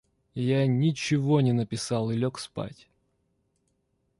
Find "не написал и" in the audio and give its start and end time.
1.41-2.17